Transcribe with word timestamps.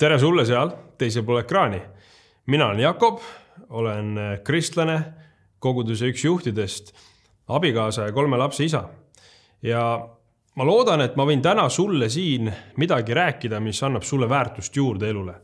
tere 0.00 0.16
sulle 0.18 0.46
seal 0.48 0.70
teisel 0.98 1.24
pool 1.28 1.42
ekraani. 1.42 1.80
mina 2.46 2.66
olen 2.66 2.80
Jakob, 2.80 3.18
olen 3.68 4.16
kristlane, 4.44 4.96
koguduse 5.58 6.08
üks 6.08 6.24
juhtidest, 6.24 6.94
abikaasa 7.48 8.06
ja 8.08 8.12
kolme 8.12 8.36
lapse 8.40 8.64
isa. 8.64 8.84
ja 9.62 10.08
ma 10.56 10.64
loodan, 10.64 11.04
et 11.04 11.16
ma 11.16 11.26
võin 11.28 11.42
täna 11.42 11.68
sulle 11.68 12.08
siin 12.08 12.48
midagi 12.76 13.14
rääkida, 13.14 13.60
mis 13.60 13.82
annab 13.82 14.02
sulle 14.02 14.28
väärtust 14.28 14.76
juurde 14.76 15.10
elule. 15.10 15.34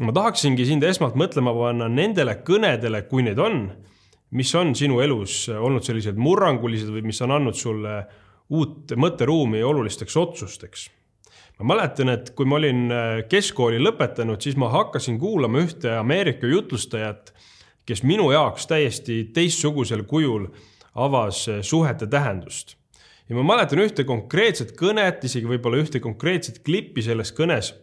ma 0.00 0.12
tahaksingi 0.12 0.66
sind 0.66 0.82
esmalt 0.82 1.18
mõtlema 1.18 1.54
panna 1.54 1.88
nendele 1.88 2.38
kõnedele, 2.46 3.02
kui 3.10 3.26
neid 3.26 3.38
on, 3.38 3.70
mis 4.30 4.54
on 4.54 4.74
sinu 4.74 5.00
elus 5.00 5.48
olnud 5.48 5.82
sellised 5.82 6.16
murrangulised 6.16 6.94
või 6.94 7.02
mis 7.10 7.22
on 7.22 7.34
andnud 7.34 7.58
sulle 7.58 8.02
uut 8.50 8.94
mõtteruumi 8.94 9.62
olulisteks 9.66 10.16
otsusteks 10.16 10.90
ma 11.60 11.74
mäletan, 11.74 12.12
et 12.12 12.32
kui 12.36 12.48
ma 12.48 12.58
olin 12.58 12.84
äh, 12.92 13.22
keskkooli 13.30 13.80
lõpetanud, 13.82 14.40
siis 14.42 14.56
ma 14.60 14.70
hakkasin 14.72 15.18
kuulama 15.20 15.62
ühte 15.62 15.92
Ameerika 15.98 16.48
jutlustajat, 16.50 17.32
kes 17.86 18.04
minu 18.06 18.30
jaoks 18.32 18.68
täiesti 18.70 19.22
teistsugusel 19.34 20.04
kujul 20.08 20.48
avas 20.94 21.44
äh, 21.50 21.60
suhete 21.62 22.06
tähendust. 22.06 22.76
ja 23.28 23.36
ma 23.36 23.44
mäletan 23.54 23.80
ühte 23.84 24.04
konkreetset 24.04 24.74
kõnet, 24.78 25.24
isegi 25.24 25.48
võib-olla 25.48 25.82
ühte 25.82 26.00
konkreetset 26.00 26.62
klippi 26.64 27.02
selles 27.02 27.32
kõnes, 27.36 27.74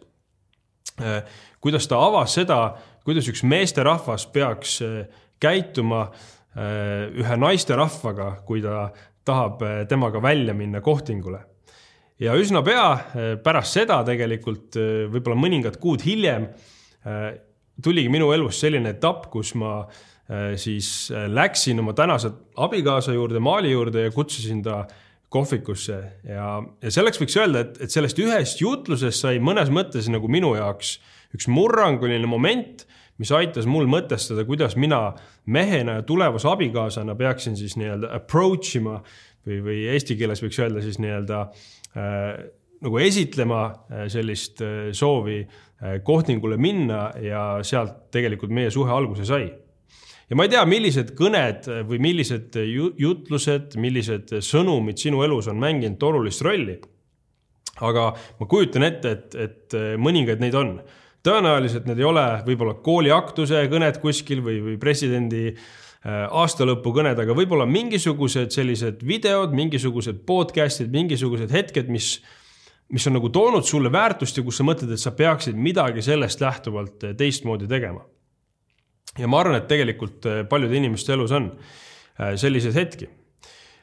äh, 1.00 1.22
kuidas 1.60 1.88
ta 1.88 2.00
avas 2.02 2.34
seda, 2.34 2.76
kuidas 3.04 3.28
üks 3.28 3.42
meesterahvas 3.42 4.26
peaks 4.26 4.80
käituma 5.40 6.10
ühe 7.16 7.36
naisterahvaga, 7.38 8.42
kui 8.44 8.60
ta 8.60 8.90
tahab 9.24 9.62
temaga 9.88 10.20
välja 10.22 10.54
minna 10.54 10.80
kohtingule 10.84 11.38
ja 12.20 12.36
üsna 12.38 12.62
pea 12.64 12.86
eh, 12.92 13.32
pärast 13.42 13.78
seda 13.78 14.00
tegelikult 14.06 14.78
eh, 14.78 15.06
võib-olla 15.10 15.38
mõningad 15.40 15.80
kuud 15.80 16.04
hiljem 16.04 16.48
eh, 16.50 17.28
tuligi 17.80 18.12
minu 18.12 18.30
elus 18.36 18.60
selline 18.60 18.94
etapp, 18.96 19.30
kus 19.32 19.54
ma 19.58 19.82
siis 20.62 21.08
läksin 21.10 21.80
oma 21.82 21.90
tänase 21.98 22.28
abikaasa 22.62 23.10
juurde, 23.16 23.40
Maali 23.42 23.72
juurde 23.72 24.04
ja 24.04 24.12
kutsusin 24.14 24.60
ta 24.62 24.84
kohvikusse. 25.26 25.96
Ja, 26.22 26.52
ja 26.84 26.92
selleks 26.94 27.18
võiks 27.18 27.34
öelda, 27.40 27.64
et, 27.64 27.80
et 27.82 27.90
sellest 27.90 28.20
ühest 28.22 28.62
jutlusest 28.62 29.24
sai 29.24 29.40
mõnes 29.42 29.72
mõttes 29.74 30.06
nagu 30.12 30.30
minu 30.30 30.52
jaoks 30.54 31.00
üks 31.34 31.48
murranguline 31.50 32.30
moment, 32.30 32.84
mis 33.18 33.32
aitas 33.34 33.66
mul 33.66 33.90
mõtestada, 33.90 34.44
kuidas 34.46 34.78
mina 34.78 35.00
mehena 35.50 35.98
ja 35.98 36.06
tulevase 36.06 36.46
abikaasana 36.52 37.18
peaksin 37.18 37.58
siis 37.58 37.74
nii-öelda 37.80 38.12
approach 38.20 38.78
ima 38.78 39.00
või, 39.00 39.58
või 39.66 39.80
eesti 39.96 40.14
keeles 40.20 40.44
võiks 40.46 40.62
öelda 40.62 40.84
siis 40.86 41.02
nii-öelda 41.02 41.42
äh, 41.48 41.66
nagu 41.94 43.00
esitlema 43.02 43.64
äh, 43.66 44.06
sellist 44.12 44.62
äh, 44.64 44.92
soovi 44.92 45.42
kohtingule 46.04 46.58
minna 46.60 47.06
ja 47.24 47.42
sealt 47.64 48.10
tegelikult 48.12 48.50
meie 48.52 48.68
suhe 48.70 48.92
alguse 48.92 49.24
sai. 49.24 49.46
ja 50.28 50.36
ma 50.36 50.44
ei 50.44 50.50
tea, 50.52 50.64
millised 50.68 51.14
kõned 51.16 51.70
või 51.88 51.98
millised 52.04 52.58
jutlused, 53.00 53.78
millised 53.80 54.34
sõnumid 54.44 55.00
sinu 55.00 55.22
elus 55.24 55.48
on 55.48 55.56
mänginud 55.56 56.04
olulist 56.04 56.44
rolli. 56.44 56.76
aga 57.80 58.10
ma 58.12 58.46
kujutan 58.46 58.84
ette, 58.90 59.14
et, 59.16 59.38
et 59.40 59.78
mõningaid 59.96 60.44
neid 60.44 60.58
on 60.60 60.74
tõenäoliselt 61.24 61.88
need 61.88 62.00
ei 62.00 62.10
ole 62.10 62.26
võib-olla 62.44 62.76
kooliaktuse 62.84 63.64
kõned 63.72 64.02
kuskil 64.04 64.44
või, 64.44 64.60
või 64.66 64.76
presidendi 64.80 65.46
äh, 65.54 65.64
Äh, 66.00 66.22
aastalõpukõned, 66.32 67.18
aga 67.20 67.34
võib-olla 67.36 67.66
mingisugused 67.68 68.54
sellised 68.54 69.02
videod, 69.04 69.52
mingisugused 69.52 70.22
podcast'id, 70.24 70.88
mingisugused 70.94 71.52
hetked, 71.52 71.90
mis, 71.92 72.14
mis 72.88 73.04
on 73.10 73.18
nagu 73.18 73.28
toonud 73.28 73.68
sulle 73.68 73.92
väärtust 73.92 74.40
ja 74.40 74.44
kus 74.46 74.62
sa 74.62 74.64
mõtled, 74.64 74.94
et 74.96 75.02
sa 75.02 75.12
peaksid 75.12 75.60
midagi 75.60 76.00
sellest 76.06 76.40
lähtuvalt 76.40 77.04
äh, 77.04 77.12
teistmoodi 77.20 77.68
tegema. 77.68 78.06
ja 79.18 79.28
ma 79.28 79.42
arvan, 79.42 79.58
et 79.60 79.68
tegelikult 79.68 80.24
äh, 80.24 80.40
paljude 80.48 80.80
inimeste 80.80 81.12
elus 81.12 81.36
on 81.36 81.52
selliseid 82.16 82.80
hetki. 82.80 83.10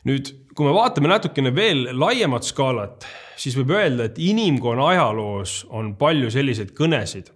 nüüd, 0.10 0.34
kui 0.58 0.66
me 0.66 0.74
vaatame 0.74 1.14
natukene 1.14 1.54
veel 1.54 1.86
laiemat 1.94 2.50
skaalat, 2.50 3.06
siis 3.38 3.54
võib 3.62 3.78
öelda, 3.78 4.10
et 4.10 4.18
inimkonna 4.18 4.90
ajaloos 4.90 5.68
on 5.70 5.94
palju 6.02 6.34
selliseid 6.34 6.74
kõnesid, 6.74 7.30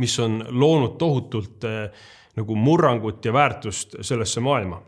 mis 0.00 0.16
on 0.24 0.40
loonud 0.48 0.96
tohutult 0.96 1.68
nagu 2.36 2.56
murrangut 2.56 3.24
ja 3.24 3.32
väärtust 3.32 3.98
sellesse 4.04 4.42
maailma. 4.44 4.82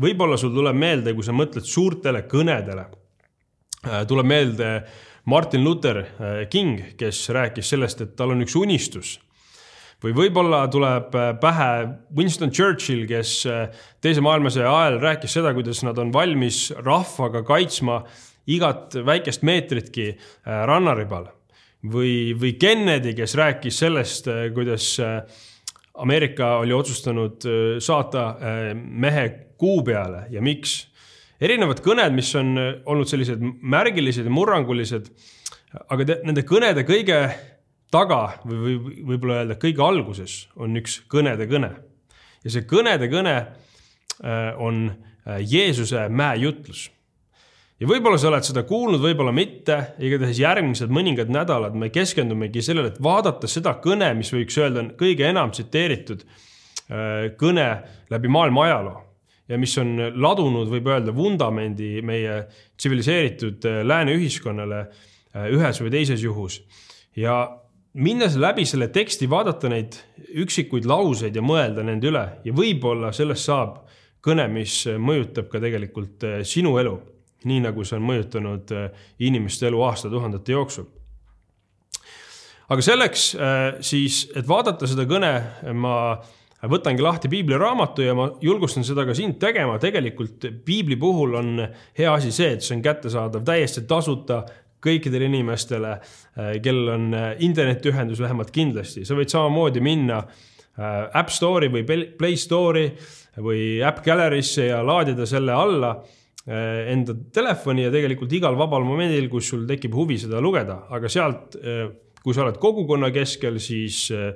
võib-olla 0.00 0.36
sul 0.38 0.52
tuleb 0.54 0.76
meelde, 0.78 1.14
kui 1.14 1.24
sa 1.26 1.32
mõtled 1.34 1.66
suurtele 1.66 2.22
kõnedele, 2.30 2.84
äh, 3.86 4.04
tuleb 4.06 4.26
meelde 4.26 4.68
Martin 5.26 5.64
Luther 5.64 5.98
äh, 5.98 6.44
King, 6.50 6.94
kes 6.96 7.28
rääkis 7.34 7.72
sellest, 7.72 8.00
et 8.00 8.14
tal 8.16 8.30
on 8.30 8.44
üks 8.44 8.54
unistus 8.58 9.18
või 10.00 10.14
võib-olla 10.16 10.62
tuleb 10.70 11.14
äh, 11.18 11.32
pähe 11.42 11.70
Winston 12.16 12.54
Churchill, 12.54 13.02
kes 13.10 13.42
teise 14.00 14.22
maailmasõja 14.22 14.70
ajal 14.70 15.00
rääkis 15.02 15.34
seda, 15.38 15.54
kuidas 15.54 15.82
nad 15.82 15.98
on 15.98 16.14
valmis 16.14 16.68
rahvaga 16.78 17.42
kaitsma 17.42 18.04
igat 18.50 18.94
väikest 19.06 19.42
meetritki 19.42 20.12
rannaribal. 20.46 21.28
või, 21.82 22.34
või 22.38 22.54
Kennedy, 22.60 23.14
kes 23.14 23.34
rääkis 23.34 23.78
sellest, 23.78 24.26
kuidas 24.54 24.96
Ameerika 25.94 26.56
oli 26.62 26.72
otsustanud 26.72 27.44
äh, 27.44 27.78
saata 27.82 28.28
äh, 28.28 28.60
mehe 28.74 29.28
kuu 29.58 29.82
peale 29.82 30.26
ja 30.30 30.42
miks. 30.42 30.86
erinevad 31.40 31.80
kõned, 31.80 32.12
mis 32.14 32.30
on 32.36 32.52
äh, 32.60 32.72
olnud 32.86 33.08
sellised 33.08 33.40
märgilised 33.42 34.28
ja 34.28 34.32
murrangulised, 34.32 35.10
aga 35.88 36.06
te, 36.06 36.18
nende 36.24 36.44
kõnede 36.46 36.84
kõige 36.88 37.20
taga 37.90 38.22
või, 38.44 38.76
või 38.76 38.94
võib-olla 39.12 39.42
öelda 39.42 39.58
kõige 39.58 39.82
alguses 39.82 40.44
on 40.56 40.78
üks 40.78 41.00
kõnede 41.10 41.48
kõne. 41.50 41.72
ja 42.44 42.54
see 42.54 42.66
kõnede 42.68 43.10
kõne 43.10 43.36
on 44.60 44.90
Jeesuse 45.48 46.08
mäejutlus 46.12 46.90
ja 47.80 47.88
võib-olla 47.88 48.18
sa 48.20 48.28
oled 48.28 48.44
seda 48.44 48.64
kuulnud, 48.68 49.00
võib-olla 49.02 49.32
mitte, 49.34 49.76
igatahes 50.04 50.40
järgmised 50.40 50.92
mõningad 50.92 51.30
nädalad 51.32 51.76
me 51.78 51.88
keskendumegi 51.92 52.62
sellele, 52.64 52.92
et 52.92 53.02
vaadata 53.02 53.48
seda 53.48 53.76
kõne, 53.82 54.12
mis 54.18 54.32
võiks 54.34 54.58
öelda 54.60 54.84
on 54.84 54.90
kõige 55.00 55.28
enam 55.28 55.52
tsiteeritud 55.54 56.26
äh, 56.26 57.30
kõne 57.40 57.68
läbi 58.12 58.32
maailma 58.32 58.66
ajaloo. 58.68 58.98
Ja 59.50 59.56
mis 59.58 59.72
on 59.82 59.96
ladunud, 60.14 60.68
võib 60.70 60.86
öelda, 60.92 61.10
vundamendi 61.14 61.96
meie 62.06 62.44
tsiviliseeritud 62.78 63.64
äh, 63.66 63.80
lääne 63.88 64.14
ühiskonnale 64.18 64.82
äh, 64.84 65.48
ühes 65.56 65.80
või 65.82 65.94
teises 65.96 66.22
juhus. 66.22 66.60
ja 67.16 67.42
minnes 67.94 68.36
läbi 68.38 68.66
selle 68.68 68.90
teksti, 68.92 69.26
vaadata 69.30 69.72
neid 69.72 69.96
üksikuid 70.38 70.84
lauseid 70.86 71.34
ja 71.34 71.42
mõelda 71.42 71.82
nende 71.82 72.12
üle. 72.12 72.26
Ja 72.44 72.52
võib-olla 72.54 73.10
sellest 73.16 73.48
saab 73.48 73.80
kõne, 74.22 74.44
mis 74.52 74.84
mõjutab 75.00 75.48
ka 75.48 75.58
tegelikult 75.64 76.28
sinu 76.44 76.76
elu 76.78 76.98
nii 77.48 77.60
nagu 77.64 77.84
see 77.86 77.98
on 77.98 78.06
mõjutanud 78.08 78.72
äh, 78.76 79.06
inimeste 79.26 79.68
elu 79.70 79.80
aastatuhandete 79.86 80.52
jooksul. 80.52 80.88
aga 82.70 82.84
selleks 82.84 83.30
äh, 83.34 83.62
siis, 83.84 84.26
et 84.36 84.48
vaadata 84.48 84.88
seda 84.90 85.06
kõne, 85.08 85.32
ma 85.74 85.94
võtangi 86.70 87.02
lahti 87.02 87.30
piibliraamatu 87.32 88.04
ja 88.04 88.14
ma 88.14 88.28
julgustan 88.44 88.84
seda 88.84 89.06
ka 89.08 89.16
sind 89.16 89.38
tegema. 89.40 89.78
tegelikult 89.78 90.46
piibli 90.64 90.96
puhul 90.96 91.34
on 91.40 91.54
hea 91.98 92.12
asi 92.12 92.32
see, 92.32 92.52
et 92.52 92.66
see 92.66 92.76
on 92.76 92.84
kättesaadav 92.84 93.44
täiesti 93.44 93.86
tasuta 93.88 94.44
kõikidele 94.84 95.28
inimestele, 95.28 95.96
äh, 95.96 96.52
kellel 96.62 96.94
on 96.94 97.10
internetiühendus 97.38 98.20
vähemalt 98.20 98.50
kindlasti. 98.50 99.04
sa 99.04 99.16
võid 99.16 99.32
samamoodi 99.32 99.80
minna 99.80 100.24
App 100.80 101.28
Store'i 101.28 101.68
või 101.68 101.82
Play 102.16 102.36
Store'i 102.40 102.86
või 103.42 103.82
App 103.84 104.00
Gallery'sse 104.04 104.70
ja 104.70 104.78
laadida 104.86 105.26
selle 105.28 105.52
alla 105.52 105.90
enda 106.48 107.14
telefoni 107.34 107.84
ja 107.84 107.92
tegelikult 107.92 108.32
igal 108.32 108.56
vabal 108.56 108.84
momendil, 108.86 109.28
kus 109.32 109.50
sul 109.52 109.66
tekib 109.68 109.94
huvi 109.96 110.16
seda 110.20 110.40
lugeda, 110.40 110.86
aga 110.92 111.10
sealt, 111.12 111.56
äh, 111.60 111.84
kui 112.20 112.36
sa 112.36 112.46
oled 112.46 112.56
kogukonna 112.60 113.10
keskel, 113.12 113.60
siis 113.60 114.06
äh, 114.14 114.32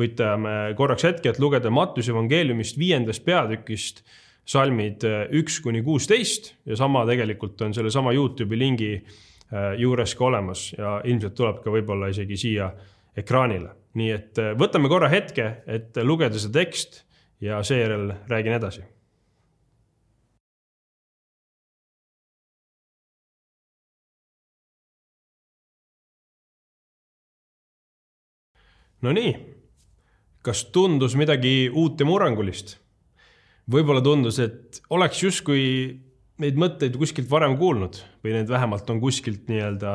võtame 0.00 0.74
korraks 0.78 1.04
hetke, 1.06 1.30
et 1.34 1.40
lugeda 1.42 1.70
Mattuse 1.70 2.12
evangeeliumist 2.14 2.78
viiendast 2.80 3.24
peatükist 3.26 4.02
salmid 4.44 5.04
üks 5.38 5.60
kuni 5.64 5.80
kuusteist 5.84 6.50
ja 6.68 6.76
sama 6.76 7.04
tegelikult 7.08 7.62
on 7.64 7.72
sellesama 7.72 8.12
Youtube'i 8.12 8.58
lingi 8.60 8.90
juures 9.80 10.12
ka 10.18 10.26
olemas 10.26 10.66
ja 10.74 10.98
ilmselt 11.06 11.36
tuleb 11.38 11.62
ka 11.64 11.72
võib-olla 11.72 12.10
isegi 12.12 12.36
siia 12.36 12.66
ekraanile. 13.16 13.70
nii 13.94 14.10
et 14.10 14.42
võtame 14.58 14.90
korra 14.92 15.08
hetke, 15.08 15.62
et 15.64 15.96
lugeda 16.02 16.36
see 16.36 16.52
tekst 16.52 17.04
ja 17.40 17.62
seejärel 17.64 18.10
räägin 18.28 18.58
edasi 18.58 18.82
Nonii, 29.04 29.34
kas 30.44 30.64
tundus 30.72 31.12
midagi 31.18 31.68
uut 31.68 32.00
ja 32.00 32.08
murrangulist? 32.08 32.78
võib-olla 33.70 34.02
tundus, 34.04 34.38
et 34.44 34.80
oleks 34.92 35.22
justkui 35.22 35.62
neid 36.42 36.58
mõtteid 36.60 36.96
kuskilt 37.00 37.30
varem 37.30 37.54
kuulnud 37.56 37.96
või 38.24 38.34
need 38.34 38.50
vähemalt 38.50 38.90
on 38.92 39.00
kuskilt 39.00 39.48
nii-öelda 39.48 39.94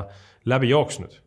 läbi 0.49 0.71
jooksnud. 0.71 1.19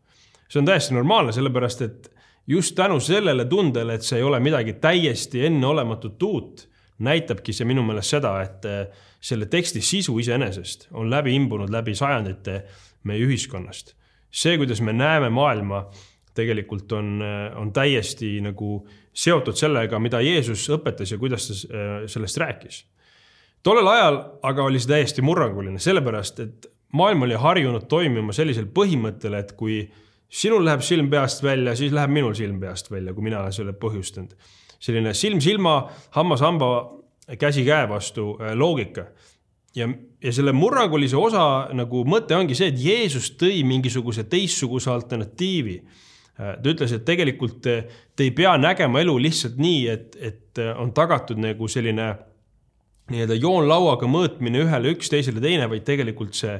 see 0.49 0.61
on 0.61 0.67
täiesti 0.67 0.94
normaalne, 0.94 1.32
sellepärast 1.32 1.82
et 1.87 2.11
just 2.46 2.75
tänu 2.75 3.00
sellele 3.00 3.44
tundele, 3.44 3.94
et 3.94 4.02
see 4.02 4.19
ei 4.19 4.26
ole 4.26 4.40
midagi 4.40 4.75
täiesti 4.82 5.46
enneolematut 5.46 6.23
uut, 6.23 6.67
näitabki 6.99 7.52
see 7.52 7.67
minu 7.67 7.82
meelest 7.87 8.17
seda, 8.17 8.34
et 8.43 8.67
eh, 8.67 8.87
selle 9.20 9.46
teksti 9.46 9.81
sisu 9.81 10.19
iseenesest 10.19 10.88
on 10.99 11.11
läbi 11.11 11.34
imbunud 11.34 11.70
läbi 11.70 11.94
sajandite 11.94 12.62
meie 13.05 13.23
ühiskonnast. 13.26 13.94
see, 14.31 14.56
kuidas 14.56 14.81
me 14.81 14.93
näeme 14.93 15.29
maailma, 15.31 15.87
tegelikult 16.34 16.93
on, 16.96 17.23
on 17.56 17.73
täiesti 17.73 18.40
nagu 18.44 18.82
seotud 19.12 19.58
sellega, 19.58 19.99
mida 20.00 20.20
Jeesus 20.25 20.64
õpetas 20.73 21.12
ja 21.12 21.19
kuidas 21.20 21.49
ta 21.49 21.56
eh, 21.56 21.94
sellest 22.08 22.38
rääkis. 22.40 22.84
tollel 23.62 23.88
ajal 23.88 24.23
aga 24.43 24.64
oli 24.64 24.81
see 24.81 24.94
täiesti 24.94 25.23
murranguline, 25.23 25.79
sellepärast 25.79 26.40
et 26.40 26.73
maailm 26.93 27.23
oli 27.23 27.37
harjunud 27.38 27.84
toimima 27.88 28.32
sellisel 28.37 28.67
põhimõttel, 28.73 29.37
et 29.38 29.52
kui 29.56 29.82
sinul 30.32 30.64
läheb 30.64 30.82
silm 30.84 31.11
peast 31.12 31.43
välja, 31.44 31.75
siis 31.76 31.93
läheb 31.93 32.12
minul 32.12 32.34
silm 32.37 32.61
peast 32.61 32.90
välja, 32.93 33.12
kui 33.12 33.25
mina 33.29 33.40
olen 33.43 33.52
selle 33.52 33.76
põhjustanud. 33.76 34.32
selline 34.82 35.12
silm 35.14 35.40
silma, 35.40 35.90
hammas 36.11 36.40
hamba, 36.43 36.69
käsi 37.38 37.62
käe 37.64 37.88
vastu 37.88 38.37
äh, 38.40 38.55
loogika. 38.55 39.06
ja, 39.75 39.88
ja 40.23 40.32
selle 40.32 40.52
murrangulise 40.52 41.17
osa 41.17 41.69
nagu 41.73 42.05
mõte 42.05 42.37
ongi 42.37 42.55
see, 42.55 42.69
et 42.69 42.81
Jeesus 42.81 43.31
tõi 43.40 43.62
mingisuguse 43.64 44.25
teistsuguse 44.25 44.90
alternatiivi. 44.90 45.82
Äh, 46.38 46.55
ta 46.62 46.75
ütles, 46.75 46.94
et 46.96 47.05
tegelikult 47.08 47.61
te, 47.64 47.79
te 48.17 48.29
ei 48.29 48.34
pea 48.37 48.55
nägema 48.61 49.02
elu 49.02 49.19
lihtsalt 49.26 49.58
nii, 49.61 49.82
et, 49.93 50.17
et 50.20 50.62
äh, 50.62 50.73
on 50.81 50.94
tagatud 50.96 51.40
nagu 51.43 51.69
selline 51.69 52.12
nii-öelda 53.12 53.37
joonlauaga 53.37 54.08
mõõtmine 54.08 54.62
ühele 54.62 54.94
üks, 54.94 55.11
teisele 55.12 55.43
teine, 55.43 55.67
vaid 55.69 55.84
tegelikult 55.84 56.38
see 56.38 56.56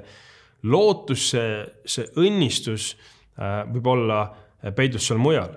lootus, 0.63 1.31
see, 1.33 1.63
see 1.89 2.07
õnnistus 2.21 2.93
Äh, 3.41 3.63
võib-olla 3.73 4.19
äh, 4.61 4.73
peidus 4.77 5.07
seal 5.09 5.21
mujal. 5.23 5.55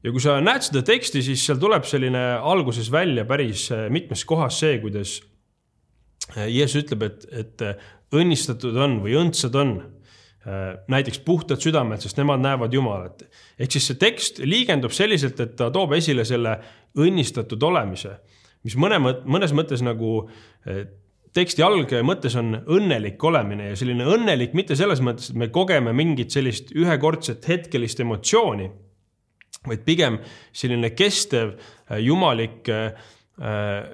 ja 0.00 0.12
kui 0.14 0.22
sa 0.22 0.36
näed 0.40 0.62
seda 0.62 0.84
teksti, 0.86 1.24
siis 1.26 1.42
seal 1.42 1.58
tuleb 1.58 1.82
selline 1.84 2.20
alguses 2.38 2.86
välja 2.92 3.24
päris 3.26 3.66
äh, 3.74 3.88
mitmes 3.90 4.22
kohas 4.24 4.60
see, 4.62 4.78
kuidas 4.80 5.18
Jeesus 6.30 6.84
ütleb, 6.84 7.02
et, 7.02 7.24
et 7.34 7.64
õnnistatud 8.14 8.76
on 8.78 9.00
või 9.02 9.16
õndsad 9.18 9.56
on 9.58 9.72
näiteks 10.88 11.18
puhtad 11.20 11.60
südamed, 11.60 12.00
sest 12.00 12.16
nemad 12.16 12.40
näevad 12.40 12.72
Jumalat. 12.72 13.26
ehk 13.60 13.74
siis 13.74 13.90
see 13.90 13.98
tekst 14.00 14.38
liigendub 14.40 14.94
selliselt, 14.96 15.40
et 15.40 15.52
ta 15.56 15.68
toob 15.70 15.92
esile 15.92 16.24
selle 16.24 16.54
õnnistatud 16.96 17.60
olemise, 17.68 18.14
mis 18.64 18.76
mõne, 18.80 18.96
mõnes 19.28 19.52
mõttes 19.52 19.84
nagu 19.84 20.24
teksti 21.36 21.62
algmõttes 21.62 22.34
on 22.38 22.54
õnnelik 22.58 23.22
olemine 23.24 23.70
ja 23.70 23.78
selline 23.78 24.06
õnnelik 24.08 24.54
mitte 24.58 24.76
selles 24.78 25.02
mõttes, 25.04 25.30
et 25.30 25.38
me 25.38 25.50
kogeme 25.52 25.92
mingit 25.96 26.32
sellist 26.34 26.72
ühekordset 26.74 27.46
hetkelist 27.48 28.02
emotsiooni, 28.02 28.70
vaid 29.66 29.82
pigem 29.86 30.18
selline 30.56 30.92
kestev 30.96 31.54
äh, 31.54 32.00
jumalik 32.02 32.68
äh, 32.72 33.10
äh, 33.40 33.90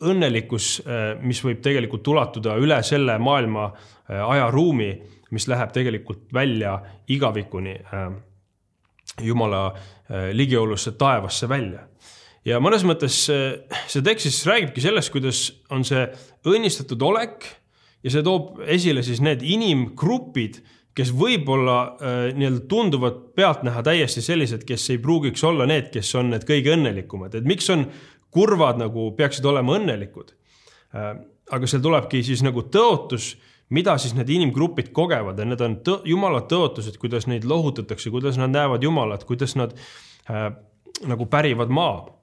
õnnelikkus, 0.00 0.78
mis 1.20 1.42
võib 1.44 1.58
tegelikult 1.60 2.06
ulatuda 2.08 2.54
üle 2.56 2.78
selle 2.88 3.18
maailma 3.20 3.66
ajaruumi, 4.08 4.86
mis 5.30 5.46
läheb 5.48 5.72
tegelikult 5.72 6.32
välja 6.34 6.78
igavikuni 7.08 7.76
jumala 9.22 9.62
ligiolusse 10.32 10.92
taevasse 10.98 11.48
välja 11.48 11.86
ja 12.44 12.60
mõnes 12.62 12.84
mõttes 12.88 13.22
see 13.28 14.02
tekst 14.04 14.28
siis 14.28 14.42
räägibki 14.48 14.82
sellest, 14.82 15.12
kuidas 15.12 15.40
on 15.70 15.84
see 15.86 16.06
õnnistatud 16.48 17.02
olek 17.04 17.46
ja 18.04 18.12
see 18.12 18.24
toob 18.24 18.60
esile 18.70 19.04
siis 19.06 19.20
need 19.24 19.42
inimgrupid, 19.44 20.60
kes 20.96 21.12
võib-olla 21.16 21.76
äh, 21.86 22.22
nii-öelda 22.36 22.64
tunduvad 22.68 23.20
pealtnäha 23.38 23.82
täiesti 23.86 24.22
sellised, 24.24 24.64
kes 24.68 24.88
ei 24.94 24.98
pruugiks 25.02 25.44
olla 25.46 25.66
need, 25.68 25.90
kes 25.94 26.14
on 26.18 26.32
need 26.34 26.46
kõige 26.48 26.74
õnnelikumad, 26.74 27.36
et 27.38 27.46
miks 27.48 27.70
on 27.72 27.86
kurvad 28.34 28.80
nagu 28.80 29.10
peaksid 29.18 29.46
olema 29.46 29.78
õnnelikud 29.78 30.34
äh,. 30.96 31.12
aga 31.50 31.66
seal 31.66 31.82
tulebki 31.82 32.22
siis 32.22 32.44
nagu 32.46 32.62
tõotus, 32.70 33.32
mida 33.70 33.96
siis 33.98 34.14
need 34.18 34.30
inimgrupid 34.30 34.90
kogevad 34.96 35.38
ja 35.38 35.46
need 35.46 35.60
on 35.64 35.76
tõ 35.86 36.00
jumala 36.08 36.42
tõotused, 36.50 36.96
kuidas 36.98 37.28
neid 37.30 37.46
lohutatakse, 37.48 38.10
kuidas 38.10 38.38
nad 38.40 38.50
näevad 38.54 38.82
Jumalat, 38.82 39.24
kuidas 39.28 39.56
nad 39.58 39.76
äh, 40.30 40.48
nagu 41.06 41.26
pärivad 41.30 41.70
maa 41.72 42.20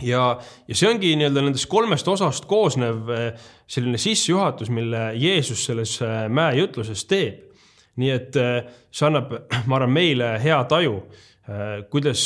ja, 0.00 0.22
ja 0.68 0.76
see 0.76 0.90
ongi 0.90 1.12
nii-öelda 1.18 1.44
nendest 1.44 1.68
kolmest 1.70 2.08
osast 2.08 2.46
koosnev 2.50 3.10
eh, 3.12 3.48
selline 3.70 4.00
sissejuhatus, 4.00 4.70
mille 4.74 5.10
Jeesus 5.18 5.64
selles 5.68 5.96
eh, 6.04 6.26
mäejutluses 6.32 7.06
teeb. 7.10 7.48
nii 8.00 8.08
et 8.08 8.36
eh, 8.40 8.70
see 8.90 9.08
annab, 9.08 9.34
ma 9.68 9.76
arvan, 9.76 9.92
meile 9.92 10.34
hea 10.40 10.58
taju, 10.68 11.02
kuidas, 11.90 12.22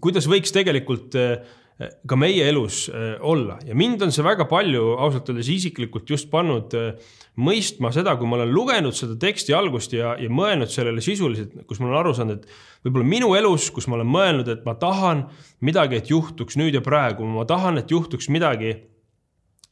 kuidas 0.00 0.28
võiks 0.30 0.54
tegelikult 0.54 1.16
ka 1.80 2.16
meie 2.18 2.44
elus 2.50 2.90
olla. 3.24 3.56
Ja 3.64 3.74
mind 3.78 4.02
on 4.04 4.12
see 4.12 4.24
väga 4.24 4.44
palju 4.50 4.96
ausalt 5.00 5.30
öeldes 5.32 5.48
isiklikult 5.48 6.10
just 6.12 6.28
pannud 6.32 6.74
mõistma 7.40 7.92
seda, 7.94 8.16
kui 8.18 8.28
ma 8.28 8.36
olen 8.40 8.52
lugenud 8.52 8.96
seda 8.96 9.16
teksti 9.20 9.54
algust 9.56 9.94
ja, 9.96 10.12
ja 10.20 10.28
mõelnud 10.32 10.70
sellele 10.72 11.02
sisuliselt, 11.04 11.62
kus 11.68 11.80
ma 11.80 11.88
olen 11.88 12.00
aru 12.02 12.14
saanud, 12.16 12.40
et 12.40 12.84
võib-olla 12.84 13.08
minu 13.08 13.32
elus, 13.38 13.70
kus 13.74 13.88
ma 13.88 13.96
olen 13.98 14.10
mõelnud, 14.10 14.50
et 14.52 14.66
ma 14.68 14.76
tahan 14.80 15.24
midagi, 15.64 16.00
et 16.00 16.12
juhtuks 16.12 16.58
nüüd 16.60 16.76
ja 16.76 16.84
praegu, 16.84 17.24
ma 17.28 17.46
tahan, 17.48 17.80
et 17.80 17.92
juhtuks 17.92 18.28
midagi 18.32 18.74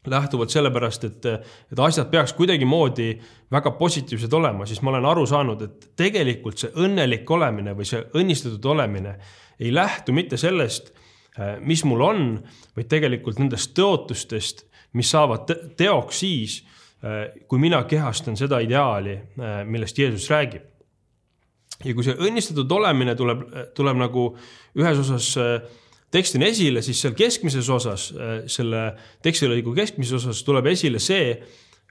lähtuvalt 0.08 0.52
sellepärast, 0.54 1.04
et, 1.04 1.26
et 1.72 1.80
asjad 1.84 2.08
peaks 2.12 2.32
kuidagimoodi 2.38 3.10
väga 3.52 3.74
positiivsed 3.76 4.32
olema, 4.32 4.66
siis 4.66 4.80
ma 4.82 4.94
olen 4.94 5.08
aru 5.10 5.26
saanud, 5.28 5.64
et 5.66 5.90
tegelikult 5.98 6.62
see 6.62 6.72
õnnelik 6.78 7.28
olemine 7.34 7.74
või 7.76 7.88
see 7.88 8.00
õnnistatud 8.16 8.70
olemine 8.72 9.18
ei 9.58 9.74
lähtu 9.74 10.14
mitte 10.16 10.38
sellest, 10.40 10.94
mis 11.62 11.84
mul 11.86 12.00
on, 12.02 12.24
vaid 12.74 12.88
tegelikult 12.90 13.38
nendest 13.38 13.70
tõotustest, 13.78 14.64
mis 14.98 15.10
saavad 15.12 15.50
teoks 15.78 16.24
siis 16.24 16.56
Äh, 16.98 17.28
kui 17.46 17.60
mina 17.62 17.84
kehastan 17.86 18.34
seda 18.36 18.58
ideaali, 18.58 19.12
äh, 19.38 19.60
millest 19.64 19.98
Jeesus 19.98 20.26
räägib. 20.30 20.64
ja 21.84 21.92
kui 21.94 22.02
see 22.02 22.16
õnnistatud 22.26 22.72
olemine 22.74 23.12
tuleb, 23.14 23.44
tuleb 23.78 24.00
nagu 24.00 24.22
ühes 24.74 24.98
osas 24.98 25.28
äh, 25.38 25.68
tekstina 26.10 26.48
esile, 26.50 26.82
siis 26.82 26.98
seal 26.98 27.14
keskmises 27.14 27.68
osas, 27.70 28.08
selle 28.50 28.80
tekstilõigu 29.22 29.76
keskmises 29.76 30.16
osas 30.18 30.40
tuleb 30.42 30.66
esile 30.72 30.98
see, 30.98 31.36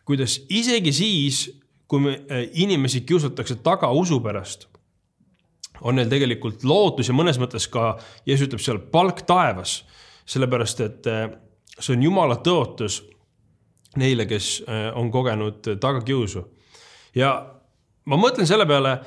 kuidas 0.03 0.41
isegi 0.49 0.91
siis, 0.91 1.39
kui 1.87 2.03
me, 2.03 2.17
inimesi 2.59 3.05
kiusatakse 3.07 3.61
taga 3.63 3.87
usu 3.95 4.19
pärast, 4.19 4.67
on 5.81 5.95
neil 5.95 6.09
tegelikult 6.09 6.63
lootus 6.63 7.09
ja 7.09 7.15
mõnes 7.17 7.39
mõttes 7.41 7.67
ka, 7.71 7.95
Jeesus 8.25 8.47
ütleb 8.47 8.63
seal 8.63 8.79
palk 8.93 9.21
taevas, 9.27 9.81
sellepärast 10.27 10.81
et 10.85 11.11
see 11.77 11.93
on 11.95 12.03
Jumala 12.03 12.39
tõotus 12.43 13.01
neile, 13.97 14.25
kes 14.29 14.61
äh, 14.67 14.89
on 14.97 15.11
kogenud 15.11 15.65
tagakiusu. 15.81 16.43
ja 17.15 17.31
ma 18.05 18.19
mõtlen 18.19 18.47
selle 18.47 18.65
peale 18.69 18.97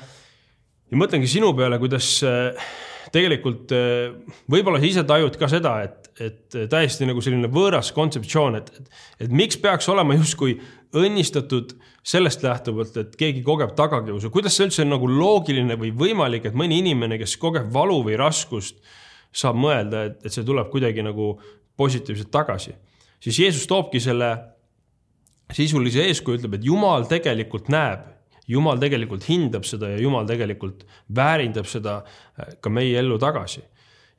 ja 0.91 0.99
mõtlengi 0.99 1.29
sinu 1.29 1.53
peale, 1.57 1.79
kuidas 1.79 2.07
äh, 2.27 2.71
tegelikult 3.13 3.73
äh, 3.75 4.13
võib-olla 4.51 4.81
sa 4.81 4.89
ise 4.89 5.03
tajud 5.07 5.37
ka 5.39 5.49
seda, 5.51 5.73
et, 5.87 6.11
et 6.21 6.59
täiesti 6.71 7.07
nagu 7.09 7.23
selline 7.23 7.49
võõras 7.51 7.91
kontseptsioon, 7.95 8.59
et, 8.59 8.71
et, 8.77 9.01
et 9.25 9.33
miks 9.41 9.59
peaks 9.61 9.89
olema 9.91 10.17
justkui 10.17 10.57
õnnistatud 10.97 11.75
sellest 12.03 12.43
lähtuvalt, 12.43 12.97
et 12.97 13.15
keegi 13.19 13.43
kogeb 13.45 13.75
tagakiusu, 13.77 14.31
kuidas 14.33 14.57
see 14.57 14.67
üldse 14.67 14.83
on 14.85 14.93
nagu 14.95 15.09
loogiline 15.09 15.77
või 15.79 15.93
võimalik, 15.95 16.49
et 16.49 16.57
mõni 16.57 16.81
inimene, 16.81 17.19
kes 17.21 17.37
kogeb 17.41 17.69
valu 17.73 18.01
või 18.07 18.17
raskust, 18.19 18.81
saab 19.31 19.59
mõelda, 19.59 20.07
et, 20.09 20.17
et 20.25 20.33
see 20.33 20.47
tuleb 20.47 20.71
kuidagi 20.73 21.05
nagu 21.05 21.33
positiivselt 21.79 22.31
tagasi. 22.33 22.73
siis 23.19 23.39
Jeesus 23.39 23.67
toobki 23.67 23.99
selle 23.99 24.33
sisulise 25.55 26.03
eeskuju 26.07 26.39
ütleb, 26.39 26.57
et 26.57 26.65
Jumal 26.65 27.05
tegelikult 27.09 27.69
näeb, 27.71 28.03
Jumal 28.51 28.79
tegelikult 28.81 29.25
hindab 29.29 29.67
seda 29.67 29.93
ja 29.93 29.99
Jumal 30.01 30.27
tegelikult 30.29 30.85
väärindab 31.15 31.69
seda 31.69 32.01
äh, 32.01 32.55
ka 32.61 32.71
meie 32.73 32.97
ellu 32.99 33.19
tagasi. 33.21 33.63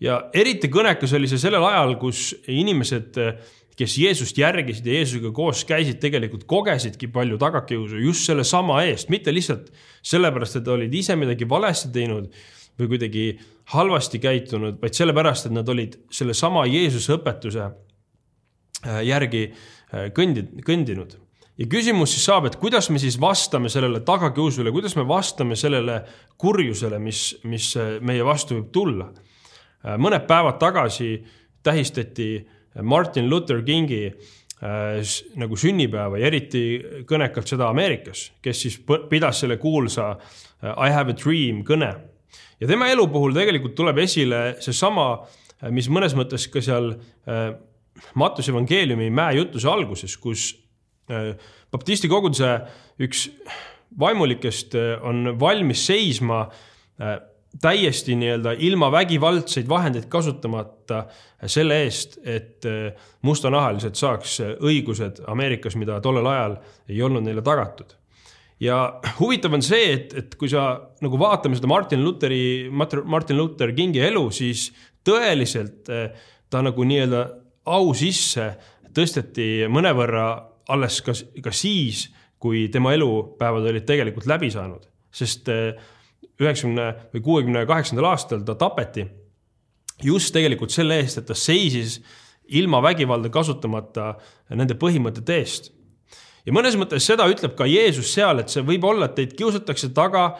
ja 0.02 0.18
eriti 0.34 0.70
kõnekas 0.72 1.12
oli 1.14 1.28
see 1.30 1.38
sellel 1.38 1.64
ajal, 1.68 1.96
kus 2.00 2.32
inimesed, 2.50 3.18
äh, 3.20 3.52
kes 3.78 3.96
Jeesust 3.98 4.38
järgisid 4.38 4.86
ja 4.86 4.98
Jeesusega 4.98 5.32
koos 5.36 5.64
käisid, 5.68 6.00
tegelikult 6.02 6.44
kogesidki 6.50 7.08
palju 7.12 7.38
tagakiusu 7.40 8.00
just 8.02 8.26
sellesama 8.28 8.82
eest, 8.88 9.12
mitte 9.12 9.32
lihtsalt 9.34 9.70
sellepärast, 10.02 10.60
et 10.60 10.68
olid 10.68 10.94
ise 10.94 11.16
midagi 11.16 11.48
valesti 11.48 11.92
teinud 11.94 12.28
või 12.80 12.88
kuidagi 12.94 13.26
halvasti 13.72 14.18
käitunud, 14.18 14.80
vaid 14.80 14.96
sellepärast, 14.96 15.46
et 15.46 15.54
nad 15.54 15.68
olid 15.68 15.98
sellesama 16.12 16.64
Jeesuse 16.70 17.18
õpetuse 17.18 17.68
äh, 17.68 19.02
järgi 19.06 19.50
kõndid, 20.16 20.54
kõndinud 20.64 21.18
ja 21.62 21.68
küsimus 21.70 22.16
siis 22.16 22.24
saab, 22.26 22.48
et 22.48 22.56
kuidas 22.58 22.88
me 22.90 22.98
siis 22.98 23.16
vastame 23.22 23.70
sellele 23.70 24.00
tagakiusule, 24.06 24.72
kuidas 24.74 24.96
me 24.98 25.04
vastame 25.06 25.54
sellele 25.58 26.00
kurjusele, 26.40 26.98
mis, 26.98 27.36
mis 27.46 27.72
meie 28.02 28.24
vastu 28.26 28.58
võib 28.58 28.72
tulla. 28.74 29.12
mõned 29.98 30.26
päevad 30.26 30.58
tagasi 30.58 31.24
tähistati 31.62 32.46
Martin 32.82 33.28
Luther 33.30 33.62
Kingi 33.62 34.10
nagu 35.42 35.56
sünnipäeva 35.58 36.18
ja 36.18 36.26
eriti 36.26 36.62
kõnekalt 37.06 37.50
seda 37.50 37.68
Ameerikas, 37.70 38.30
kes 38.42 38.60
siis 38.62 38.78
pidas 39.10 39.40
selle 39.42 39.56
kuulsa 39.56 40.16
I 40.62 40.90
have 40.94 41.10
a 41.10 41.16
dream 41.18 41.64
kõne. 41.66 41.94
ja 42.60 42.66
tema 42.66 42.88
elu 42.88 43.06
puhul 43.08 43.34
tegelikult 43.34 43.74
tuleb 43.74 43.98
esile 43.98 44.56
seesama, 44.60 45.26
mis 45.70 45.88
mõnes 45.88 46.14
mõttes 46.14 46.48
ka 46.50 46.62
seal 46.62 46.96
Mattuse 48.14 48.50
evangeeliumi 48.50 49.10
mäejutuse 49.10 49.68
alguses, 49.68 50.16
kus 50.16 50.61
baptisti 51.72 52.08
koguduse 52.08 52.54
üks 53.02 53.26
vaimulikest 53.98 54.74
on 55.04 55.34
valmis 55.40 55.86
seisma 55.86 56.46
täiesti 57.60 58.14
nii-öelda 58.16 58.54
ilma 58.58 58.92
vägivaldseid 58.92 59.68
vahendeid 59.68 60.06
kasutamata 60.08 61.04
selle 61.46 61.82
eest, 61.84 62.18
et 62.24 62.64
äh, 62.68 62.92
mustanahalised 63.22 63.98
saaks 63.98 64.38
õigused 64.60 65.22
Ameerikas, 65.28 65.76
mida 65.76 66.00
tollel 66.00 66.26
ajal 66.30 66.56
ei 66.88 67.02
olnud 67.02 67.24
neile 67.26 67.42
tagatud. 67.42 67.98
ja 68.60 69.00
huvitav 69.18 69.52
on 69.52 69.62
see, 69.62 69.92
et, 69.92 70.12
et 70.14 70.34
kui 70.38 70.48
sa 70.48 70.80
nagu 71.02 71.18
vaatame 71.18 71.58
seda 71.58 71.66
Martin 71.66 72.04
Lutheri, 72.04 72.70
Martin 72.70 73.36
Luther 73.36 73.72
Kingi 73.74 74.00
elu, 74.00 74.30
siis 74.30 74.70
tõeliselt 75.04 75.90
äh, 75.90 76.10
ta 76.50 76.62
nagu 76.62 76.84
nii-öelda 76.84 77.26
au 77.66 77.92
sisse 77.94 78.52
tõsteti 78.94 79.68
mõnevõrra 79.68 80.51
alles 80.68 81.00
ka, 81.02 81.14
ka 81.42 81.52
siis, 81.54 82.06
kui 82.42 82.66
tema 82.72 82.92
elupäevad 82.94 83.66
olid 83.70 83.86
tegelikult 83.86 84.26
läbi 84.30 84.50
saanud, 84.50 84.86
sest 85.14 85.48
äh, 85.52 85.74
üheksakümne 86.42 86.88
või 87.12 87.22
kuuekümne 87.22 87.66
kaheksandal 87.68 88.10
aastal 88.12 88.42
ta 88.46 88.56
tapeti 88.58 89.06
just 90.02 90.32
tegelikult 90.34 90.74
selle 90.74 90.98
eest, 91.02 91.20
et 91.20 91.28
ta 91.28 91.36
seisis 91.38 92.00
ilma 92.52 92.82
vägivalda 92.84 93.30
kasutamata 93.32 94.12
nende 94.50 94.76
põhimõtete 94.78 95.38
eest. 95.38 95.70
ja 96.46 96.54
mõnes 96.54 96.76
mõttes 96.78 97.06
seda 97.06 97.28
ütleb 97.30 97.54
ka 97.58 97.68
Jeesus 97.70 98.10
seal, 98.14 98.42
et 98.42 98.50
see 98.50 98.64
võib 98.66 98.84
olla, 98.84 99.06
et 99.06 99.14
teid 99.18 99.36
kiusatakse 99.38 99.92
taga, 99.94 100.32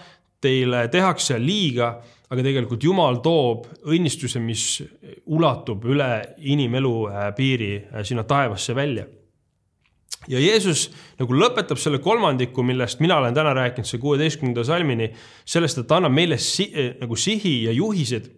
teile 0.43 0.89
tehakse 0.91 1.39
liiga, 1.39 1.95
aga 2.33 2.43
tegelikult 2.43 2.83
Jumal 2.83 3.21
toob 3.23 3.69
õnnistuse, 3.87 4.41
mis 4.43 4.83
ulatub 5.27 5.85
üle 5.87 6.13
inimelu 6.39 6.95
äh, 7.07 7.27
piiri 7.37 7.75
äh, 7.79 8.03
sinna 8.09 8.25
taevasse 8.27 8.75
välja 8.75 9.07
ja 10.31 10.41
Jeesus 10.41 10.87
nagu 11.19 11.35
lõpetab 11.35 11.81
selle 11.81 11.99
kolmandiku, 12.03 12.63
millest 12.67 13.01
mina 13.03 13.19
olen 13.19 13.35
täna 13.35 13.55
rääkinud, 13.59 13.89
see 13.89 14.03
kuueteistkümnenda 14.03 14.65
salmini, 14.67 15.11
sellest, 15.45 15.83
et 15.83 15.89
ta 15.91 15.99
annab 15.99 16.15
meile 16.15 16.39
si 16.39 16.69
eh, 16.71 16.95
nagu 17.01 17.19
sihi 17.19 17.57
ja 17.67 17.75
juhised, 17.77 18.29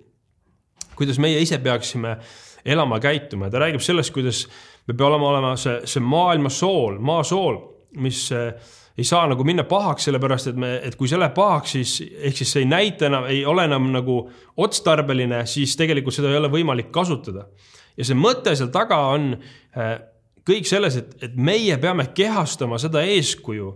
kuidas 0.95 1.19
meie 1.23 1.43
ise 1.43 1.59
peaksime 1.62 2.17
elama, 2.64 3.00
käituma 3.03 3.49
ja 3.49 3.55
ta 3.55 3.64
räägib 3.67 3.83
sellest, 3.85 4.14
kuidas 4.14 4.47
me 4.87 4.95
peame 4.95 5.11
olema, 5.11 5.29
olema 5.35 5.53
see, 5.61 5.83
see 5.88 6.00
maailma 6.05 6.53
sool, 6.53 6.97
maa 7.05 7.25
sool, 7.26 7.61
mis 8.00 8.26
äh, 8.33 8.55
ei 8.99 9.05
saa 9.05 9.26
nagu 9.29 9.45
minna 9.45 9.64
pahaks, 9.69 10.07
sellepärast 10.09 10.53
et 10.53 10.59
me, 10.61 10.71
et 10.87 10.97
kui 10.97 11.11
see 11.11 11.19
läheb 11.19 11.35
pahaks, 11.37 11.75
siis 11.76 11.99
ehk 12.00 12.38
siis 12.38 12.53
see 12.55 12.64
ei 12.64 12.71
näita 12.71 13.09
enam, 13.11 13.29
ei 13.31 13.43
ole 13.47 13.67
enam 13.67 13.91
nagu 13.93 14.21
otstarbeline, 14.64 15.43
siis 15.50 15.75
tegelikult 15.76 16.17
seda 16.17 16.31
ei 16.31 16.38
ole 16.38 16.50
võimalik 16.53 16.93
kasutada. 16.95 17.49
ja 17.97 18.05
see 18.07 18.17
mõte 18.19 18.55
seal 18.57 18.71
taga 18.75 19.00
on 19.14 19.35
äh, 19.35 19.99
kõik 20.48 20.68
selles, 20.68 20.98
et, 21.00 21.16
et 21.24 21.36
meie 21.36 21.76
peame 21.80 22.08
kehastama 22.16 22.78
seda 22.80 23.02
eeskuju, 23.08 23.70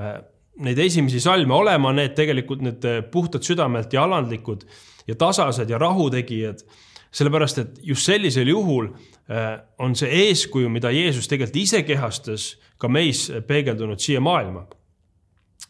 äh, 0.00 0.18
neid 0.64 0.80
esimesi 0.84 1.20
salme, 1.22 1.54
olema 1.56 1.92
need 1.96 2.14
tegelikult 2.18 2.64
need 2.64 2.84
äh, 2.88 3.00
puhtad 3.12 3.44
südamelt 3.46 3.92
ja 3.94 4.04
alandlikud 4.04 4.66
ja 5.08 5.16
tasased 5.18 5.70
ja 5.70 5.78
rahutegijad. 5.80 6.64
sellepärast, 7.10 7.58
et 7.58 7.78
just 7.82 8.06
sellisel 8.06 8.48
juhul 8.48 8.86
äh, 8.86 9.58
on 9.78 9.96
see 9.96 10.10
eeskuju, 10.28 10.68
mida 10.68 10.90
Jeesus 10.90 11.28
tegelikult 11.28 11.56
ise 11.56 11.82
kehastas, 11.82 12.58
ka 12.78 12.88
meis 12.88 13.32
peegeldunud 13.46 13.98
siia 13.98 14.20
maailma. 14.20 14.66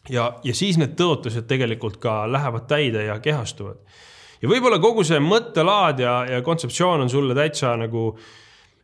ja, 0.09 0.39
ja 0.43 0.53
siis 0.53 0.77
need 0.77 0.93
tõotused 0.99 1.47
tegelikult 1.47 1.97
ka 1.97 2.25
lähevad 2.31 2.67
täide 2.67 3.05
ja 3.05 3.19
kehastuvad. 3.19 3.79
ja 4.41 4.49
võib-olla 4.49 4.79
kogu 4.79 5.03
see 5.03 5.19
mõttelaad 5.19 5.99
ja, 5.99 6.25
ja 6.29 6.41
kontseptsioon 6.41 7.01
on 7.01 7.09
sulle 7.09 7.35
täitsa 7.35 7.77
nagu 7.77 8.17
äh, 8.17 8.23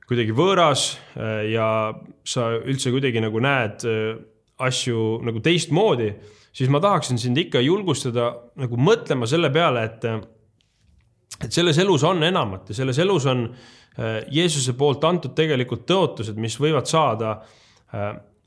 kuidagi 0.08 0.34
võõras 0.36 0.94
äh, 1.18 1.50
ja 1.52 1.68
sa 2.28 2.50
üldse 2.58 2.94
kuidagi 2.94 3.22
nagu 3.24 3.42
näed 3.44 3.84
äh, 3.88 4.12
asju 4.64 5.20
nagu 5.28 5.42
teistmoodi, 5.44 6.10
siis 6.56 6.72
ma 6.74 6.82
tahaksin 6.82 7.20
sind 7.22 7.38
ikka 7.38 7.62
julgustada 7.62 8.32
nagu 8.58 8.80
mõtlema 8.82 9.28
selle 9.30 9.52
peale, 9.54 9.84
et, 9.86 10.08
et 11.44 11.52
selles 11.54 11.78
elus 11.84 12.08
on 12.08 12.24
enamat 12.26 12.72
ja 12.72 12.80
selles 12.80 13.02
elus 13.04 13.28
on 13.30 13.50
äh, 13.50 14.22
Jeesuse 14.34 14.78
poolt 14.80 15.04
antud 15.06 15.36
tegelikult 15.38 15.86
tõotused, 15.90 16.40
mis 16.40 16.58
võivad 16.62 16.90
saada 16.90 17.40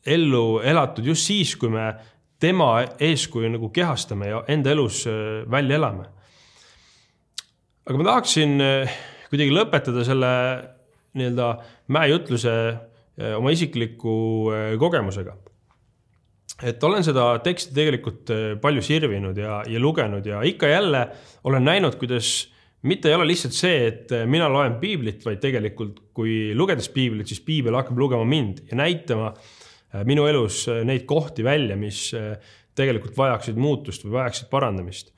ellu 0.04 0.60
elatud 0.68 1.06
just 1.08 1.24
siis, 1.30 1.54
kui 1.56 1.70
me 1.72 1.86
tema 2.40 2.82
eeskuju 3.00 3.48
nagu 3.48 3.70
kehastame 3.72 4.28
ja 4.28 4.42
enda 4.52 4.74
elus 4.74 5.06
välja 5.48 5.78
elame. 5.78 6.04
aga 7.88 7.96
ma 7.96 8.06
tahaksin 8.10 8.52
kuidagi 9.30 9.54
lõpetada 9.56 10.04
selle 10.04 10.34
nii-öelda 11.18 11.48
mäejutluse 11.94 12.54
eh, 12.70 13.34
oma 13.36 13.52
isikliku 13.54 14.14
eh, 14.54 14.74
kogemusega. 14.78 15.36
et 16.62 16.82
olen 16.84 17.04
seda 17.04 17.26
teksti 17.44 17.74
tegelikult 17.74 18.30
eh, 18.34 18.46
palju 18.60 18.82
sirvinud 18.84 19.38
ja, 19.38 19.60
ja 19.66 19.80
lugenud 19.80 20.26
ja 20.26 20.42
ikka 20.46 20.68
jälle 20.68 21.06
olen 21.44 21.64
näinud, 21.64 21.96
kuidas 22.00 22.50
mitte 22.82 23.08
ei 23.08 23.14
ole 23.14 23.26
lihtsalt 23.28 23.56
see, 23.56 23.86
et 23.86 24.12
mina 24.26 24.48
loen 24.48 24.78
piiblit, 24.80 25.24
vaid 25.24 25.40
tegelikult, 25.42 25.98
kui 26.16 26.54
lugedes 26.56 26.88
piiblit, 26.88 27.28
siis 27.28 27.42
piibel 27.44 27.76
hakkab 27.76 27.98
lugema 28.00 28.24
mind 28.24 28.62
ja 28.70 28.78
näitama 28.80 29.34
minu 30.08 30.24
elus 30.30 30.62
neid 30.86 31.04
kohti 31.04 31.44
välja, 31.44 31.76
mis 31.76 32.06
tegelikult 32.78 33.18
vajaksid 33.18 33.58
muutust 33.60 34.06
või 34.06 34.14
vajaksid 34.14 34.48
parandamist 34.48 35.10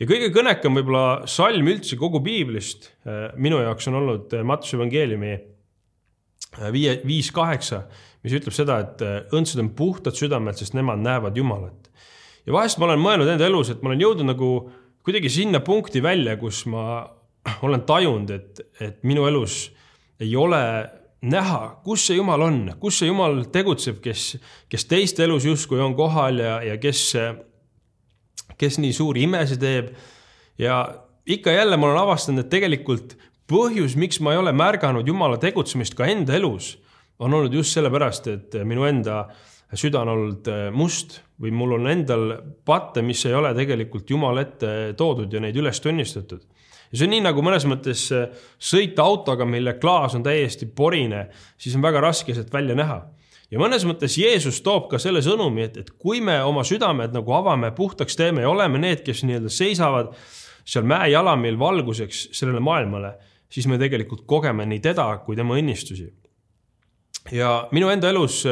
ja 0.00 0.08
kõige 0.08 0.30
kõnekam 0.34 0.76
võib-olla 0.76 1.26
salm 1.30 1.68
üldse 1.72 1.98
kogu 2.00 2.20
piiblist 2.24 2.90
äh, 3.06 3.30
minu 3.40 3.60
jaoks 3.62 3.88
on 3.90 4.00
olnud 4.02 4.34
äh, 4.36 4.44
Mattuse 4.46 4.76
evangeeliumi 4.78 5.32
äh, 5.36 6.68
viie, 6.74 6.98
viis 7.06 7.30
kaheksa, 7.34 7.86
mis 8.26 8.36
ütleb 8.36 8.56
seda, 8.56 8.80
et 8.84 9.04
õndsad 9.36 9.62
on 9.62 9.72
puhtad 9.78 10.16
südamelt, 10.18 10.60
sest 10.60 10.76
nemad 10.76 11.00
näevad 11.04 11.36
Jumalat. 11.38 11.88
ja 12.46 12.56
vahest 12.56 12.80
ma 12.80 12.90
olen 12.90 13.02
mõelnud 13.02 13.32
enda 13.32 13.48
elus, 13.48 13.72
et 13.72 13.82
ma 13.82 13.92
olen 13.92 14.04
jõudnud 14.04 14.32
nagu 14.34 14.50
kuidagi 15.06 15.30
sinna 15.32 15.62
punkti 15.64 16.02
välja, 16.02 16.36
kus 16.40 16.64
ma 16.70 17.06
olen 17.66 17.86
tajunud, 17.88 18.30
et, 18.36 18.62
et 18.80 19.02
minu 19.06 19.26
elus 19.30 19.66
ei 20.20 20.32
ole 20.36 20.60
näha, 21.26 21.80
kus 21.84 22.04
see 22.08 22.18
Jumal 22.18 22.44
on, 22.44 22.62
kus 22.80 23.00
see 23.00 23.08
Jumal 23.08 23.46
tegutseb, 23.52 24.02
kes, 24.04 24.34
kes 24.68 24.84
teiste 24.90 25.24
elus 25.24 25.48
justkui 25.48 25.80
on 25.80 25.96
kohal 25.96 26.42
ja, 26.44 26.58
ja 26.64 26.76
kes 26.80 27.14
kes 28.58 28.78
nii 28.82 28.92
suuri 28.96 29.26
imesid 29.26 29.60
teeb. 29.60 29.92
ja 30.58 30.80
ikka 31.26 31.52
jälle 31.52 31.76
ma 31.76 31.90
olen 31.90 32.02
avastanud, 32.02 32.44
et 32.44 32.50
tegelikult 32.50 33.16
põhjus, 33.50 33.96
miks 33.98 34.20
ma 34.20 34.34
ei 34.34 34.40
ole 34.40 34.52
märganud 34.56 35.06
Jumala 35.06 35.38
tegutsemist 35.42 35.94
ka 35.98 36.08
enda 36.10 36.34
elus, 36.38 36.76
on 37.18 37.34
olnud 37.34 37.54
just 37.54 37.76
sellepärast, 37.76 38.26
et 38.32 38.58
minu 38.64 38.86
enda 38.88 39.26
süda 39.74 40.02
on 40.04 40.12
olnud 40.12 40.50
äh, 40.50 40.66
must 40.74 41.20
või 41.42 41.52
mul 41.52 41.76
on 41.78 41.88
endal 41.90 42.28
patte, 42.64 43.02
mis 43.02 43.24
ei 43.26 43.34
ole 43.34 43.52
tegelikult 43.56 44.10
Jumala 44.10 44.44
ette 44.46 44.70
toodud 44.98 45.32
ja 45.32 45.42
neid 45.42 45.56
üles 45.58 45.80
tunnistatud. 45.82 46.44
ja 46.90 46.98
see 46.98 47.06
on 47.08 47.14
nii 47.16 47.24
nagu 47.26 47.42
mõnes 47.42 47.66
mõttes 47.68 48.06
äh, 48.14 48.28
sõita 48.58 49.04
autoga, 49.04 49.44
mille 49.44 49.76
klaas 49.82 50.14
on 50.14 50.24
täiesti 50.26 50.66
porine, 50.66 51.26
siis 51.58 51.76
on 51.76 51.82
väga 51.82 52.00
raske 52.00 52.34
sealt 52.34 52.52
välja 52.52 52.78
näha 52.78 53.02
ja 53.50 53.60
mõnes 53.60 53.84
mõttes 53.86 54.16
Jeesus 54.18 54.60
toob 54.64 54.88
ka 54.90 55.00
selle 55.02 55.22
sõnumi, 55.24 55.66
et, 55.68 55.78
et 55.82 55.92
kui 55.98 56.20
me 56.24 56.38
oma 56.44 56.64
südamed 56.66 57.14
nagu 57.14 57.36
avame, 57.36 57.70
puhtaks 57.76 58.18
teeme 58.18 58.44
ja 58.44 58.50
oleme 58.50 58.80
need, 58.82 59.04
kes 59.06 59.22
nii-öelda 59.26 59.52
seisavad 59.52 60.12
seal 60.66 60.86
mäejalamil 60.88 61.58
valguseks 61.58 62.28
sellele 62.34 62.60
maailmale, 62.64 63.14
siis 63.52 63.68
me 63.70 63.78
tegelikult 63.78 64.24
kogeme 64.26 64.66
nii 64.66 64.82
teda 64.82 65.06
kui 65.26 65.38
tema 65.38 65.58
õnnistusi. 65.58 66.10
ja 67.32 67.68
minu 67.74 67.88
enda 67.90 68.10
elus, 68.10 68.44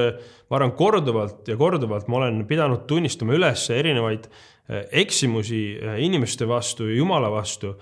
ma 0.50 0.58
arvan, 0.58 0.74
korduvalt 0.78 1.48
ja 1.48 1.56
korduvalt 1.56 2.08
ma 2.10 2.22
olen 2.22 2.44
pidanud 2.46 2.86
tunnistama 2.90 3.34
üles 3.34 3.68
erinevaid 3.70 4.26
eh, 4.26 4.86
eksimusi 5.04 5.64
eh, 5.78 5.98
inimeste 6.06 6.48
vastu 6.48 6.88
ja 6.88 6.96
Jumala 6.98 7.30
vastu 7.30 7.74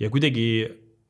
ja 0.00 0.10
kuidagi 0.10 0.48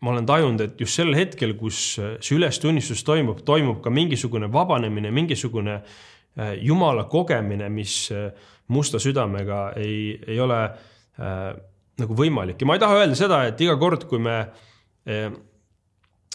ma 0.00 0.12
olen 0.12 0.26
tajunud, 0.26 0.61
et 0.62 0.81
just 0.81 0.99
sel 0.99 1.11
hetkel, 1.17 1.57
kus 1.59 1.81
äh, 1.99 2.14
see 2.23 2.37
ülestunnistus 2.38 3.02
toimub, 3.07 3.43
toimub 3.47 3.81
ka 3.83 3.90
mingisugune 3.90 4.50
vabanemine, 4.52 5.11
mingisugune 5.14 5.81
äh, 5.81 6.55
jumala 6.62 7.09
kogemine, 7.11 7.71
mis 7.73 8.05
äh, 8.14 8.31
musta 8.75 9.00
südamega 9.02 9.73
ei, 9.81 10.14
ei 10.28 10.38
ole 10.40 10.62
äh, 10.64 11.50
nagu 11.99 12.14
võimalik. 12.19 12.61
Ja 12.61 12.71
ma 12.71 12.78
ei 12.78 12.85
taha 12.85 13.02
öelda 13.02 13.19
seda, 13.19 13.43
et 13.49 13.61
iga 13.64 13.75
kord, 13.81 14.07
kui 14.11 14.23
me 14.23 14.38
äh, 14.38 15.28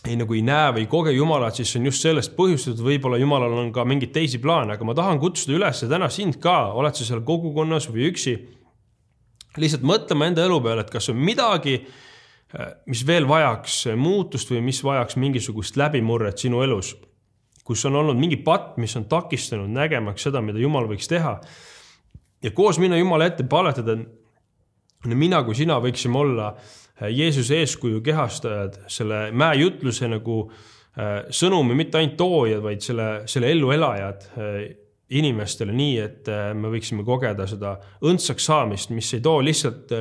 ei 0.04 0.20
nagu 0.20 0.36
ei 0.36 0.44
näe 0.44 0.74
või 0.76 0.84
ei 0.84 0.92
koge 0.92 1.14
Jumalat, 1.16 1.56
siis 1.56 1.78
on 1.80 1.88
just 1.88 2.04
sellest 2.04 2.34
põhjustatud, 2.36 2.84
võib-olla 2.84 3.22
Jumalal 3.22 3.56
on 3.62 3.72
ka 3.76 3.86
mingeid 3.88 4.12
teisi 4.16 4.44
plaane, 4.44 4.76
aga 4.76 4.88
ma 4.88 4.96
tahan 4.98 5.22
kutsuda 5.24 5.56
üles 5.56 5.86
täna 5.88 6.12
sind 6.12 6.42
ka, 6.44 6.74
oled 6.76 7.00
sa 7.00 7.08
seal 7.08 7.24
kogukonnas 7.24 7.88
või 7.88 8.10
üksi, 8.12 8.34
lihtsalt 9.56 9.86
mõtlema 9.88 10.28
enda 10.28 10.44
elu 10.44 10.60
peale, 10.66 10.84
et 10.84 10.92
kas 10.92 11.08
on 11.14 11.22
midagi 11.24 11.78
äh, 11.78 11.94
mis 12.86 13.02
veel 13.08 13.26
vajaks 13.28 13.88
muutust 13.98 14.52
või 14.52 14.62
mis 14.68 14.84
vajaks 14.86 15.18
mingisugust 15.18 15.78
läbimurret 15.80 16.38
sinu 16.38 16.62
elus. 16.62 16.96
kus 17.64 17.86
on 17.86 17.96
olnud 17.96 18.20
mingi 18.20 18.38
patt, 18.44 18.78
mis 18.78 18.96
on 19.00 19.06
takistanud 19.10 19.70
nägemaks 19.72 20.26
seda, 20.28 20.42
mida 20.42 20.60
Jumal 20.60 20.86
võiks 20.88 21.08
teha. 21.10 21.40
ja 22.44 22.52
koos 22.52 22.80
minna 22.80 22.98
Jumala 22.98 23.26
ette 23.26 23.44
palvetada, 23.44 23.98
et 25.06 25.16
mina 25.16 25.44
kui 25.44 25.56
sina 25.56 25.80
võiksime 25.82 26.18
olla 26.18 26.52
äh, 26.54 27.10
Jeesuse 27.12 27.58
eeskuju 27.64 28.02
kehastajad, 28.02 28.84
selle 28.88 29.32
mäejutluse 29.32 30.08
nagu 30.08 30.38
äh, 30.46 31.26
sõnumi 31.34 31.76
mitte 31.76 31.98
ainult 31.98 32.18
toojad, 32.18 32.62
vaid 32.64 32.86
selle, 32.86 33.10
selle 33.26 33.52
ellu 33.52 33.72
elajad 33.76 34.30
äh, 34.38 34.62
inimestele 35.14 35.74
nii, 35.76 35.98
et 36.00 36.30
me 36.58 36.72
võiksime 36.74 37.04
kogeda 37.06 37.46
seda 37.46 37.76
õndsaks 38.02 38.48
saamist, 38.48 38.90
mis 38.96 39.12
ei 39.14 39.22
too 39.22 39.44
lihtsalt 39.46 39.92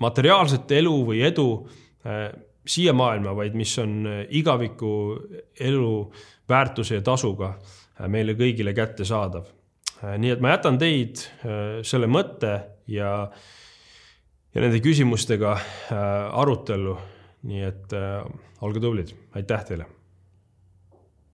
materiaalset 0.00 0.72
elu 0.76 0.94
või 1.08 1.22
edu 1.24 1.48
siia 2.66 2.92
maailma, 2.92 3.32
vaid 3.34 3.54
mis 3.58 3.72
on 3.82 4.04
igaviku 4.28 4.90
elu 5.60 5.92
väärtuse 6.48 6.98
ja 6.98 7.02
tasuga 7.02 7.54
meile 8.12 8.36
kõigile 8.38 8.74
kättesaadav. 8.76 9.46
nii 10.18 10.30
et 10.30 10.40
ma 10.44 10.52
jätan 10.52 10.78
teid 10.78 11.24
selle 11.82 12.06
mõtte 12.06 12.52
ja 12.86 13.30
ja 14.56 14.64
nende 14.64 14.80
küsimustega 14.80 15.52
äh, 15.52 16.00
arutellu. 16.40 16.96
nii 17.46 17.62
et 17.62 17.92
äh, 17.94 18.24
olge 18.64 18.80
tublid, 18.82 19.12
aitäh 19.36 19.64
teile 19.68 19.84